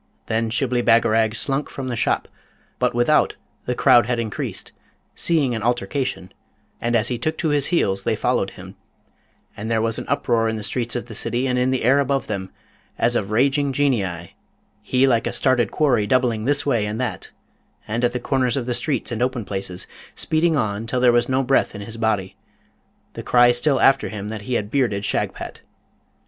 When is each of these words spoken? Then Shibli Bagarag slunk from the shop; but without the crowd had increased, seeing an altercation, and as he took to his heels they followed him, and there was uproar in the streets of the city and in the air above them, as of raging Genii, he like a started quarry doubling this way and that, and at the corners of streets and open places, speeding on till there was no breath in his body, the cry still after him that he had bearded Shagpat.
Then 0.25 0.49
Shibli 0.49 0.81
Bagarag 0.81 1.35
slunk 1.35 1.69
from 1.69 1.87
the 1.87 1.95
shop; 1.95 2.27
but 2.79 2.95
without 2.95 3.35
the 3.67 3.75
crowd 3.75 4.07
had 4.07 4.17
increased, 4.17 4.71
seeing 5.13 5.53
an 5.53 5.61
altercation, 5.61 6.33
and 6.81 6.95
as 6.95 7.09
he 7.09 7.19
took 7.19 7.37
to 7.37 7.49
his 7.49 7.67
heels 7.67 8.03
they 8.03 8.15
followed 8.15 8.49
him, 8.57 8.75
and 9.55 9.69
there 9.69 9.79
was 9.79 9.99
uproar 10.07 10.49
in 10.49 10.55
the 10.55 10.63
streets 10.63 10.95
of 10.95 11.05
the 11.05 11.13
city 11.13 11.45
and 11.45 11.59
in 11.59 11.69
the 11.69 11.83
air 11.83 11.99
above 11.99 12.25
them, 12.25 12.49
as 12.97 13.15
of 13.15 13.29
raging 13.29 13.71
Genii, 13.73 14.35
he 14.81 15.05
like 15.05 15.27
a 15.27 15.31
started 15.31 15.69
quarry 15.69 16.07
doubling 16.07 16.45
this 16.45 16.65
way 16.65 16.87
and 16.87 16.99
that, 16.99 17.29
and 17.87 18.03
at 18.03 18.11
the 18.11 18.19
corners 18.19 18.57
of 18.57 18.75
streets 18.75 19.11
and 19.11 19.21
open 19.21 19.45
places, 19.45 19.85
speeding 20.15 20.57
on 20.57 20.87
till 20.87 20.99
there 20.99 21.11
was 21.13 21.29
no 21.29 21.43
breath 21.43 21.75
in 21.75 21.81
his 21.81 21.97
body, 21.97 22.35
the 23.13 23.21
cry 23.21 23.51
still 23.51 23.79
after 23.79 24.09
him 24.09 24.29
that 24.29 24.41
he 24.41 24.55
had 24.55 24.71
bearded 24.71 25.05
Shagpat. 25.05 25.61